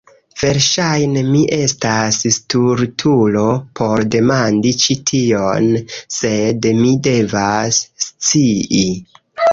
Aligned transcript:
Verŝajne 0.41 1.21
mi 1.25 1.41
estas 1.57 2.17
stultulo 2.37 3.45
por 3.81 4.03
demandi 4.17 4.71
ĉi 4.85 4.97
tion 5.11 5.69
sed 6.17 6.69
mi 6.83 6.97
devas 7.11 7.83
scii 8.09 8.87